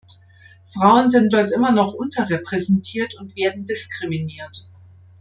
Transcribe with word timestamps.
Frauen 0.73 1.11
sind 1.11 1.31
dort 1.31 1.51
immer 1.51 1.71
noch 1.71 1.93
unterrepräsentiert 1.93 3.13
und 3.19 3.35
werden 3.35 3.65
diskriminiert. 3.65 4.67